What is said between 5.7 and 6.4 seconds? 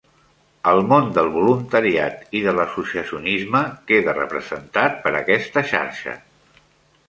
xarxa.